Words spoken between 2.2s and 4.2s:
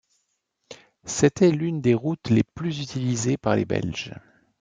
les plus utilisées par les Belges.